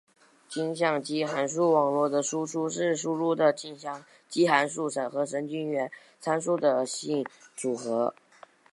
[0.49, 8.15] 径向基函数网络的输出是输入的径向基函数和神经元参数的线性组合。